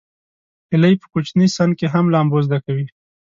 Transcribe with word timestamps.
هیلۍ 0.71 0.93
په 1.01 1.05
کوچني 1.13 1.47
سن 1.57 1.69
کې 1.79 1.85
هم 1.93 2.05
لامبو 2.13 2.39
زده 2.45 2.59
کوي 2.65 2.85